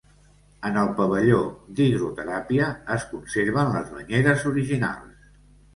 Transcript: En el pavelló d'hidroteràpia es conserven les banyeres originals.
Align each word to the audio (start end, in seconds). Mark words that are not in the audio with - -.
En 0.69 0.79
el 0.83 0.87
pavelló 0.99 1.41
d'hidroteràpia 1.81 2.73
es 2.99 3.07
conserven 3.13 3.73
les 3.79 3.95
banyeres 3.99 4.49
originals. 4.55 5.27